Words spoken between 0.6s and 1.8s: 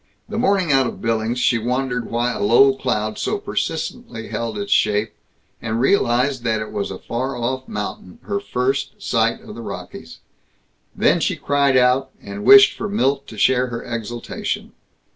out of Billings, she